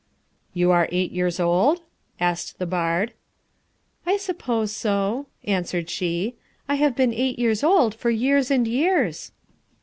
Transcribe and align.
"You 0.55 0.71
are 0.71 0.89
eight 0.91 1.11
years 1.11 1.39
old?" 1.39 1.83
asked 2.19 2.57
the 2.57 2.65
bard. 2.65 3.13
"I 4.03 4.17
suppose 4.17 4.71
so," 4.71 5.27
answered 5.43 5.91
she. 5.91 6.37
"I 6.67 6.73
have 6.73 6.95
been 6.95 7.13
eight 7.13 7.37
years 7.37 7.63
old 7.63 7.93
for 7.93 8.09
years 8.09 8.49
and 8.49 8.67
years." 8.67 9.31